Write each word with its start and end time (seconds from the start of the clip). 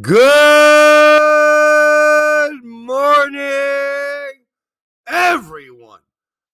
Good 0.00 0.14
morning, 2.64 3.42
everyone. 5.06 6.00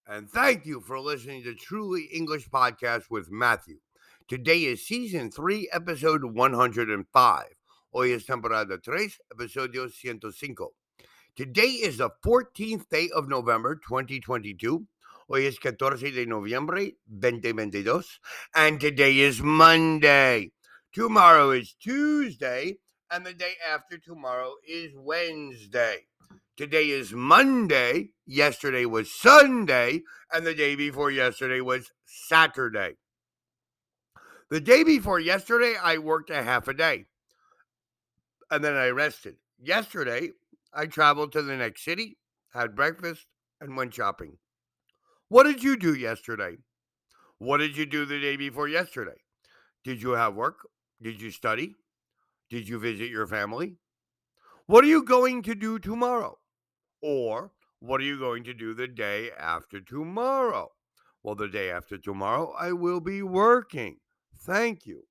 And 0.09 0.29
thank 0.29 0.67
you 0.67 0.81
for 0.81 0.99
listening 0.99 1.45
to 1.45 1.55
Truly 1.55 2.07
English 2.13 2.49
Podcast 2.49 3.05
with 3.11 3.31
Matthew. 3.31 3.77
Today 4.27 4.65
is 4.65 4.85
season 4.85 5.31
3, 5.31 5.71
episode 5.73 6.25
105. 6.25 7.45
Hoy 7.93 8.13
es 8.13 8.25
temporada 8.25 8.77
3, 8.77 9.09
episodio 9.33 9.89
105. 9.89 10.67
Today 11.37 11.63
is 11.63 11.99
the 11.99 12.11
14th 12.25 12.89
day 12.89 13.09
of 13.15 13.29
November 13.29 13.77
2022. 13.77 14.85
Hoy 15.29 15.47
es 15.47 15.59
14 15.59 16.11
de 16.11 16.27
noviembre 16.27 16.97
2022. 17.09 18.03
And 18.57 18.81
today 18.81 19.21
is 19.21 19.41
Monday. 19.41 20.51
Tomorrow 20.93 21.53
is 21.53 21.75
Tuesday 21.75 22.79
and 23.11 23.25
the 23.25 23.33
day 23.33 23.55
after 23.67 23.99
tomorrow 23.99 24.55
is 24.67 24.93
Wednesday. 24.97 26.07
Today 26.57 26.91
is 26.91 27.13
Monday, 27.13 28.11
yesterday 28.27 28.85
was 28.85 29.13
Sunday, 29.13 30.03
and 30.33 30.45
the 30.45 30.55
day 30.55 30.75
before 30.75 31.11
yesterday 31.11 31.61
was 31.61 31.91
Saturday. 32.05 32.97
The 34.51 34.61
day 34.61 34.83
before 34.83 35.21
yesterday, 35.21 35.75
I 35.81 35.99
worked 35.99 36.31
a 36.31 36.43
half 36.43 36.69
a 36.69 36.75
day 36.75 37.05
and 38.51 38.65
then 38.65 38.75
I 38.75 38.89
rested. 38.89 39.37
Yesterday, 39.61 40.31
I 40.73 40.87
traveled 40.87 41.33
to 41.33 41.43
the 41.43 41.57
next 41.57 41.85
city, 41.85 42.19
had 42.53 42.75
breakfast, 42.75 43.27
and 43.61 43.77
went 43.77 43.95
shopping. 43.95 44.39
What 45.29 45.45
did 45.45 45.63
you 45.63 45.77
do 45.77 45.95
yesterday? 45.95 46.57
What 47.39 47.59
did 47.59 47.77
you 47.77 47.87
do 47.87 48.05
the 48.05 48.21
day 48.21 48.37
before 48.37 48.69
yesterday? 48.69 49.21
Did 49.85 50.03
you 50.03 50.11
have 50.11 50.35
work? 50.35 50.59
Did 51.01 51.21
you 51.21 51.31
study? 51.31 51.75
Did 52.51 52.69
you 52.69 52.79
visit 52.79 53.11
your 53.11 53.27
family? 53.27 53.77
What 54.67 54.85
are 54.85 54.89
you 54.89 55.03
going 55.03 55.43
to 55.43 55.55
do 55.55 55.79
tomorrow? 55.79 56.39
Or 57.03 57.53
what 57.81 58.01
are 58.01 58.05
you 58.05 58.19
going 58.19 58.45
to 58.45 58.55
do 58.55 58.75
the 58.75 58.89
day 58.89 59.31
after 59.39 59.81
tomorrow? 59.81 60.71
Well, 61.23 61.35
the 61.35 61.49
day 61.49 61.71
after 61.71 61.99
tomorrow, 61.99 62.55
I 62.59 62.73
will 62.73 63.01
be 63.01 63.23
working. 63.23 63.99
Thank 64.37 64.87
you. 64.87 65.05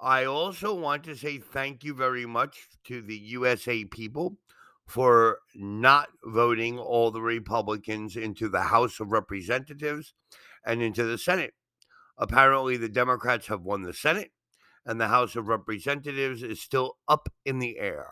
I 0.00 0.24
also 0.24 0.74
want 0.74 1.04
to 1.04 1.16
say 1.16 1.38
thank 1.38 1.82
you 1.82 1.94
very 1.94 2.26
much 2.26 2.68
to 2.84 3.00
the 3.00 3.16
USA 3.16 3.84
people 3.84 4.38
for 4.86 5.38
not 5.54 6.08
voting 6.24 6.78
all 6.78 7.10
the 7.10 7.22
Republicans 7.22 8.16
into 8.16 8.48
the 8.48 8.62
House 8.62 9.00
of 9.00 9.12
Representatives 9.12 10.14
and 10.64 10.82
into 10.82 11.04
the 11.04 11.18
Senate. 11.18 11.54
Apparently, 12.18 12.76
the 12.76 12.88
Democrats 12.88 13.48
have 13.48 13.62
won 13.62 13.82
the 13.82 13.92
Senate 13.92 14.30
and 14.86 15.00
the 15.00 15.08
House 15.08 15.34
of 15.34 15.48
Representatives 15.48 16.44
is 16.44 16.60
still 16.60 16.96
up 17.08 17.28
in 17.44 17.58
the 17.58 17.78
air. 17.78 18.06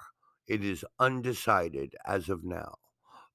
It 0.49 0.65
is 0.65 0.85
undecided 0.99 1.95
as 2.05 2.29
of 2.29 2.45
now, 2.45 2.75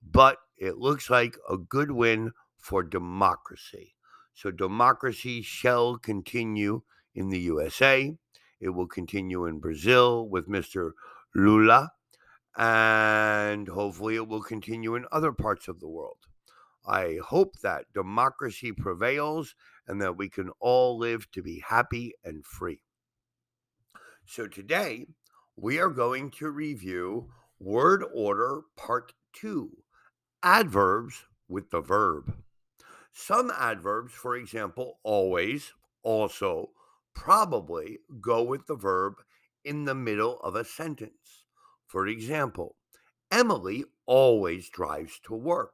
but 0.04 0.38
it 0.58 0.78
looks 0.78 1.09
like 1.09 1.38
a 1.50 1.58
good 1.58 1.92
win 1.92 2.34
for 2.58 2.84
democracy. 2.84 3.96
So, 4.34 4.52
democracy 4.52 5.42
shall 5.42 5.98
continue 5.98 6.81
in 7.16 7.30
the 7.30 7.40
USA. 7.40 8.16
It 8.59 8.70
will 8.70 8.88
continue 8.88 9.46
in 9.46 9.59
Brazil 9.59 10.28
with 10.28 10.50
Mr. 10.50 10.92
Lula, 11.34 11.92
and 12.58 13.70
hopefully, 13.70 14.16
it 14.16 14.28
will 14.28 14.44
continue 14.44 14.96
in 14.96 15.06
other 15.12 15.31
parts 15.31 15.68
of 15.70 15.80
the 15.80 15.88
world. 15.88 16.18
I 16.86 17.20
hope 17.24 17.59
that 17.62 17.86
democracy 17.94 18.72
prevails 18.74 19.56
and 19.88 20.02
that 20.02 20.18
we 20.18 20.30
can 20.30 20.50
all 20.59 20.98
live 20.98 21.31
to 21.31 21.42
be 21.42 21.64
happy 21.68 22.14
and 22.24 22.46
free. 22.46 22.81
So 24.31 24.45
today 24.45 25.08
we 25.55 25.80
are 25.80 25.89
going 25.89 26.30
to 26.38 26.52
review 26.52 27.31
word 27.59 28.05
order 28.13 28.61
part 28.77 29.13
two 29.33 29.72
adverbs 30.44 31.25
with 31.47 31.72
the 31.72 31.81
verb. 31.81 32.35
Some 33.12 33.50
adverbs, 33.50 34.13
for 34.13 34.35
example, 34.35 35.00
always, 35.01 35.73
also, 36.03 36.69
probably 37.16 38.01
go 38.22 38.44
with 38.44 38.68
the 38.68 38.75
verb 38.75 39.16
in 39.66 39.85
the 39.85 39.95
middle 39.95 40.39
of 40.41 40.53
a 40.56 40.63
sentence. 40.63 41.45
For 41.88 42.06
example, 42.06 42.75
Emily 43.31 43.84
always 44.06 44.69
drives 44.69 45.19
to 45.23 45.34
work. 45.34 45.73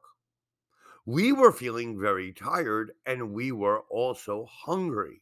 We 1.04 1.30
were 1.30 1.52
feeling 1.52 2.00
very 2.00 2.32
tired 2.32 2.92
and 3.04 3.34
we 3.34 3.52
were 3.52 3.80
also 3.90 4.46
hungry. 4.50 5.20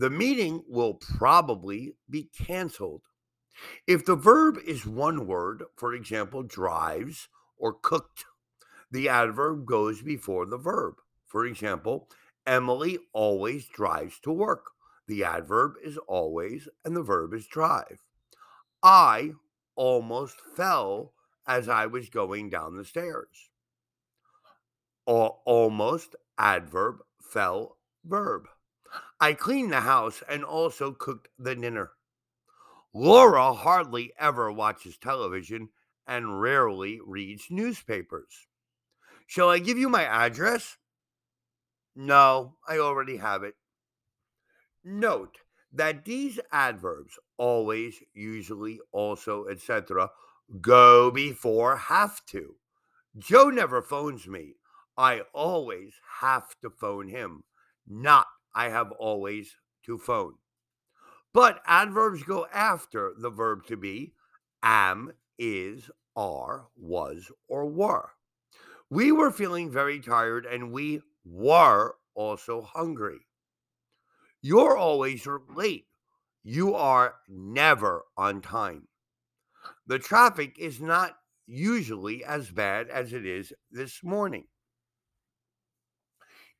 The 0.00 0.08
meeting 0.08 0.64
will 0.66 0.94
probably 0.94 1.92
be 2.08 2.30
canceled. 2.46 3.02
If 3.86 4.06
the 4.06 4.16
verb 4.16 4.56
is 4.66 4.86
one 4.86 5.26
word, 5.26 5.64
for 5.76 5.92
example, 5.92 6.42
drives 6.42 7.28
or 7.58 7.74
cooked, 7.74 8.24
the 8.90 9.10
adverb 9.10 9.66
goes 9.66 10.00
before 10.00 10.46
the 10.46 10.56
verb. 10.56 10.94
For 11.26 11.44
example, 11.44 12.08
Emily 12.46 12.98
always 13.12 13.66
drives 13.66 14.18
to 14.20 14.32
work. 14.32 14.70
The 15.06 15.22
adverb 15.22 15.74
is 15.84 15.98
always 16.08 16.66
and 16.82 16.96
the 16.96 17.02
verb 17.02 17.34
is 17.34 17.46
drive. 17.46 17.98
I 18.82 19.32
almost 19.76 20.38
fell 20.56 21.12
as 21.46 21.68
I 21.68 21.84
was 21.84 22.08
going 22.08 22.48
down 22.48 22.78
the 22.78 22.86
stairs. 22.86 23.50
almost 25.04 26.16
adverb, 26.38 27.02
fell 27.20 27.76
verb. 28.02 28.48
I 29.20 29.34
cleaned 29.34 29.72
the 29.72 29.82
house 29.82 30.22
and 30.28 30.42
also 30.44 30.92
cooked 30.92 31.28
the 31.38 31.54
dinner. 31.54 31.92
Laura 32.94 33.52
hardly 33.52 34.12
ever 34.18 34.50
watches 34.50 34.96
television 34.96 35.68
and 36.06 36.40
rarely 36.40 37.00
reads 37.04 37.46
newspapers. 37.50 38.48
Shall 39.26 39.50
I 39.50 39.58
give 39.58 39.76
you 39.78 39.88
my 39.88 40.04
address? 40.04 40.78
No, 41.94 42.56
I 42.66 42.78
already 42.78 43.18
have 43.18 43.42
it. 43.42 43.54
Note 44.82 45.36
that 45.72 46.04
these 46.04 46.40
adverbs, 46.50 47.18
always, 47.36 48.02
usually, 48.14 48.80
also, 48.90 49.46
etc., 49.46 50.10
go 50.60 51.10
before 51.10 51.76
have 51.76 52.24
to. 52.26 52.56
Joe 53.18 53.50
never 53.50 53.82
phones 53.82 54.26
me. 54.26 54.54
I 54.96 55.22
always 55.32 55.92
have 56.20 56.58
to 56.62 56.70
phone 56.70 57.08
him, 57.08 57.44
not 57.86 58.26
I 58.54 58.68
have 58.68 58.92
always 58.92 59.56
to 59.84 59.98
phone. 59.98 60.34
But 61.32 61.62
adverbs 61.66 62.22
go 62.22 62.46
after 62.52 63.12
the 63.16 63.30
verb 63.30 63.66
to 63.66 63.76
be 63.76 64.14
am, 64.62 65.12
is, 65.38 65.90
are, 66.16 66.68
was, 66.76 67.30
or 67.48 67.66
were. 67.66 68.10
We 68.90 69.12
were 69.12 69.30
feeling 69.30 69.70
very 69.70 70.00
tired 70.00 70.44
and 70.44 70.72
we 70.72 71.02
were 71.24 71.94
also 72.14 72.62
hungry. 72.62 73.20
You're 74.42 74.76
always 74.76 75.26
late. 75.54 75.86
You 76.42 76.74
are 76.74 77.16
never 77.28 78.04
on 78.16 78.40
time. 78.40 78.88
The 79.86 79.98
traffic 79.98 80.56
is 80.58 80.80
not 80.80 81.16
usually 81.46 82.24
as 82.24 82.50
bad 82.50 82.88
as 82.88 83.12
it 83.12 83.26
is 83.26 83.52
this 83.70 84.02
morning. 84.02 84.46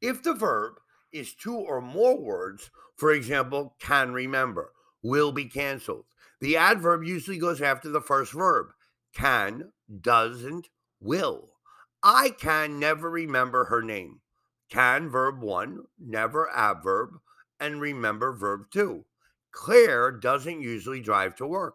If 0.01 0.23
the 0.23 0.35
verb 0.35 0.75
is 1.13 1.35
two 1.35 1.57
or 1.57 1.81
more 1.81 2.19
words, 2.19 2.71
for 2.97 3.13
example, 3.13 3.75
can 3.81 4.13
remember, 4.13 4.73
will 5.03 5.33
be 5.33 5.47
canceled. 5.47 6.07
The 6.41 6.57
adverb 6.57 7.05
usually 7.05 7.39
goes 7.39 7.61
after 7.61 7.89
the 7.89 8.01
first 8.01 8.33
verb 8.33 8.73
can, 9.15 9.73
doesn't, 10.01 10.69
will. 11.01 11.51
I 12.03 12.31
can 12.31 12.79
never 12.79 13.11
remember 13.11 13.65
her 13.65 13.83
name. 13.83 14.21
Can, 14.71 15.11
verb 15.11 15.43
one, 15.43 15.87
never 15.99 16.49
adverb, 16.55 17.19
and 17.59 17.81
remember, 17.81 18.33
verb 18.33 18.71
two. 18.71 19.05
Claire 19.51 20.13
doesn't 20.13 20.63
usually 20.63 21.01
drive 21.01 21.35
to 21.37 21.47
work. 21.47 21.75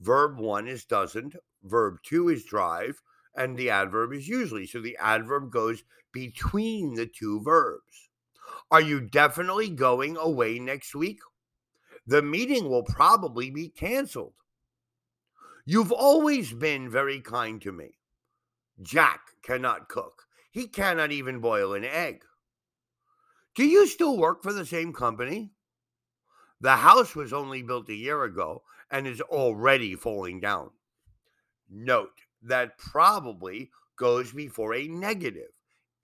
Verb 0.00 0.38
one 0.38 0.66
is 0.66 0.84
doesn't, 0.84 1.36
verb 1.62 1.98
two 2.02 2.28
is 2.28 2.44
drive, 2.44 3.00
and 3.36 3.56
the 3.56 3.70
adverb 3.70 4.12
is 4.12 4.28
usually. 4.28 4.66
So 4.66 4.80
the 4.80 4.96
adverb 5.00 5.50
goes 5.52 5.84
between 6.12 6.94
the 6.94 7.06
two 7.06 7.40
verbs. 7.40 8.10
Are 8.70 8.80
you 8.80 9.00
definitely 9.00 9.70
going 9.70 10.16
away 10.16 10.58
next 10.58 10.94
week? 10.94 11.20
The 12.06 12.22
meeting 12.22 12.68
will 12.68 12.82
probably 12.82 13.50
be 13.50 13.68
canceled. 13.68 14.34
You've 15.64 15.92
always 15.92 16.52
been 16.52 16.90
very 16.90 17.20
kind 17.20 17.60
to 17.62 17.72
me. 17.72 17.98
Jack 18.82 19.20
cannot 19.42 19.88
cook. 19.88 20.24
He 20.50 20.66
cannot 20.66 21.12
even 21.12 21.40
boil 21.40 21.72
an 21.72 21.84
egg. 21.84 22.24
Do 23.54 23.64
you 23.64 23.86
still 23.86 24.18
work 24.18 24.42
for 24.42 24.52
the 24.52 24.66
same 24.66 24.92
company? 24.92 25.52
The 26.60 26.76
house 26.76 27.14
was 27.14 27.32
only 27.32 27.62
built 27.62 27.88
a 27.88 27.94
year 27.94 28.24
ago 28.24 28.62
and 28.90 29.06
is 29.06 29.20
already 29.20 29.94
falling 29.94 30.40
down. 30.40 30.70
Note 31.70 32.22
that 32.42 32.78
probably 32.78 33.70
goes 33.96 34.32
before 34.32 34.74
a 34.74 34.86
negative 34.86 35.50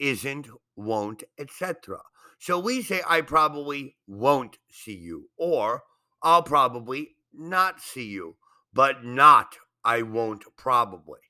isn't, 0.01 0.49
won't, 0.75 1.23
etc. 1.39 2.01
So 2.41 2.59
we 2.59 2.83
say, 2.83 3.03
I 3.07 3.21
probably 3.21 3.97
won't 4.09 4.59
see 4.71 4.97
you, 4.97 5.29
or 5.37 5.85
I'll 6.23 6.43
probably 6.43 7.17
not 7.33 7.81
see 7.81 8.09
you. 8.09 8.37
but 8.73 9.05
not 9.05 9.57
I 9.85 10.03
won't 10.03 10.45
probably. 10.57 11.21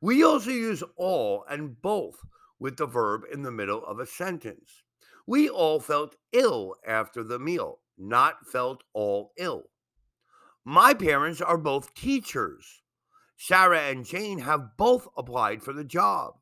We 0.00 0.22
also 0.22 0.50
use 0.50 0.82
all 0.96 1.44
and 1.48 1.80
both 1.80 2.20
with 2.58 2.76
the 2.76 2.86
verb 2.86 3.22
in 3.32 3.42
the 3.42 3.52
middle 3.52 3.84
of 3.84 3.98
a 3.98 4.06
sentence. 4.06 4.82
We 5.26 5.48
all 5.48 5.80
felt 5.80 6.16
ill 6.32 6.76
after 6.86 7.22
the 7.22 7.38
meal, 7.38 7.80
not 7.96 8.46
felt 8.46 8.82
all 8.92 9.32
ill. 9.38 9.64
My 10.64 10.94
parents 10.94 11.40
are 11.40 11.58
both 11.58 11.94
teachers. 11.94 12.82
Sarah 13.36 13.82
and 13.82 14.04
Jane 14.04 14.40
have 14.40 14.76
both 14.76 15.06
applied 15.16 15.62
for 15.62 15.72
the 15.72 15.84
job. 15.84 16.37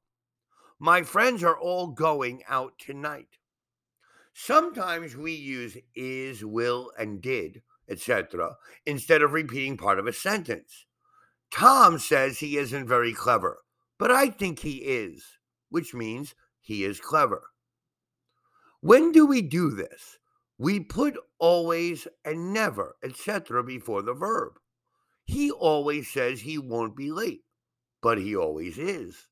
My 0.78 1.02
friends 1.02 1.42
are 1.42 1.58
all 1.58 1.86
going 1.88 2.42
out 2.48 2.74
tonight. 2.78 3.38
Sometimes 4.34 5.16
we 5.16 5.32
use 5.32 5.78
is, 5.94 6.44
will, 6.44 6.92
and 6.98 7.22
did, 7.22 7.62
etc., 7.88 8.56
instead 8.84 9.22
of 9.22 9.32
repeating 9.32 9.78
part 9.78 9.98
of 9.98 10.06
a 10.06 10.12
sentence. 10.12 10.84
Tom 11.50 11.98
says 11.98 12.38
he 12.38 12.58
isn't 12.58 12.86
very 12.86 13.14
clever, 13.14 13.60
but 13.98 14.10
I 14.10 14.28
think 14.28 14.58
he 14.58 14.78
is, 14.78 15.38
which 15.70 15.94
means 15.94 16.34
he 16.60 16.84
is 16.84 17.00
clever. 17.00 17.44
When 18.80 19.12
do 19.12 19.24
we 19.24 19.40
do 19.40 19.70
this? 19.70 20.18
We 20.58 20.80
put 20.80 21.16
always 21.38 22.06
and 22.22 22.52
never, 22.52 22.96
etc., 23.02 23.64
before 23.64 24.02
the 24.02 24.12
verb. 24.12 24.58
He 25.24 25.50
always 25.50 26.12
says 26.12 26.40
he 26.40 26.58
won't 26.58 26.94
be 26.94 27.10
late, 27.10 27.44
but 28.02 28.18
he 28.18 28.36
always 28.36 28.76
is. 28.76 29.28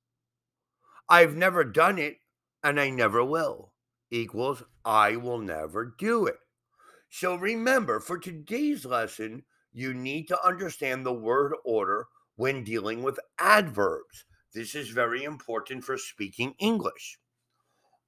I've 1.09 1.37
never 1.37 1.65
done 1.65 1.99
it 1.99 2.19
and 2.63 2.81
I 2.81 2.91
never 2.91 3.25
will 3.25 3.73
equals 4.11 4.63
I 4.85 5.17
will 5.17 5.39
never 5.39 5.95
do 5.99 6.27
it. 6.27 6.37
So 7.11 7.35
remember, 7.35 8.01
for 8.01 8.19
today's 8.19 8.85
lesson, 8.85 9.45
you 9.73 9.93
need 9.93 10.29
to 10.29 10.47
understand 10.47 11.05
the 11.05 11.13
word 11.13 11.55
order 11.65 12.07
when 12.37 12.65
dealing 12.65 13.03
with 13.03 13.21
adverbs. 13.39 14.25
This 14.53 14.75
is 14.75 14.89
very 14.89 15.25
important 15.25 15.85
for 15.85 15.99
speaking 15.99 16.55
English. 16.59 17.19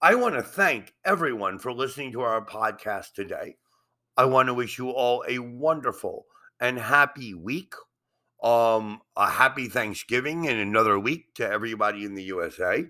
I 0.01 0.15
want 0.15 0.35
to 0.35 0.43
thank 0.43 0.95
everyone 1.05 1.59
for 1.59 1.73
listening 1.73 2.13
to 2.13 2.21
our 2.21 2.45
podcast 2.45 3.13
today. 3.15 3.57
I 4.17 4.25
want 4.27 4.49
to 4.49 4.55
wish 4.55 4.79
you 4.79 4.91
all 4.91 5.25
a 5.29 5.39
wonderful 5.39 6.27
and 6.61 6.79
happy 6.79 7.35
week. 7.35 7.75
Um, 8.47 9.03
a 9.17 9.29
happy 9.29 9.67
Thanksgiving 9.67 10.45
in 10.45 10.57
another 10.57 11.01
week 11.01 11.35
to 11.35 11.51
everybody 11.51 12.05
in 12.05 12.15
the 12.15 12.23
USA. 12.23 12.85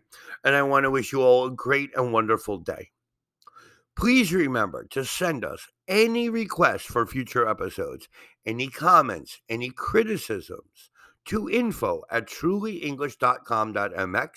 And 0.45 0.55
I 0.55 0.63
want 0.63 0.85
to 0.85 0.91
wish 0.91 1.13
you 1.13 1.23
all 1.23 1.47
a 1.47 1.51
great 1.51 1.97
and 1.97 2.13
wonderful 2.13 2.59
day. 2.59 2.91
Please 3.97 4.35
remember 4.35 4.85
to 4.91 5.03
send 5.03 5.47
us 5.47 5.67
any 5.89 6.29
requests 6.29 6.85
for 6.85 7.07
future 7.07 7.49
episodes, 7.49 8.07
any 8.45 8.69
comments, 8.69 9.41
any 9.49 9.71
criticisms 9.71 10.91
to 11.25 11.49
info 11.49 12.03
at 12.11 12.29
trulyenglish.com.mx 12.29 14.31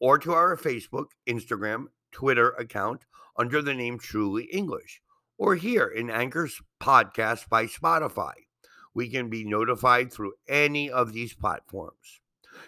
or 0.00 0.18
to 0.18 0.32
our 0.32 0.56
Facebook, 0.56 1.08
Instagram, 1.28 1.88
Twitter 2.10 2.52
account 2.52 3.04
under 3.36 3.60
the 3.60 3.74
name 3.74 3.98
Truly 3.98 4.44
English, 4.44 5.02
or 5.36 5.56
here 5.56 5.88
in 5.88 6.08
Anchor's 6.08 6.62
podcast 6.80 7.50
by 7.50 7.66
Spotify. 7.66 8.32
We 8.94 9.10
can 9.10 9.28
be 9.28 9.44
notified 9.44 10.10
through 10.12 10.34
any 10.48 10.90
of 10.90 11.12
these 11.12 11.34
platforms. 11.34 12.20